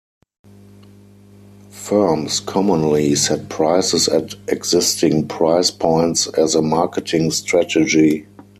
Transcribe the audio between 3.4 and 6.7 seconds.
prices at existing price-points as a